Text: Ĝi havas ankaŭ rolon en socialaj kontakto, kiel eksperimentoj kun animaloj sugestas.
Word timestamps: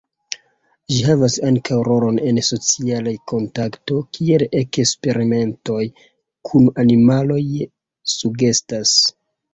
Ĝi 0.91 0.95
havas 1.07 1.35
ankaŭ 1.49 1.77
rolon 1.87 2.17
en 2.29 2.39
socialaj 2.47 3.13
kontakto, 3.33 3.99
kiel 4.17 4.45
eksperimentoj 4.61 5.83
kun 6.51 6.67
animaloj 6.87 7.41
sugestas. 8.19 8.97